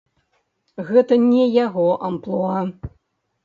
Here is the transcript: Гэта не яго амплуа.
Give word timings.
Гэта 0.87 1.13
не 1.27 1.45
яго 1.65 1.87
амплуа. 2.11 2.59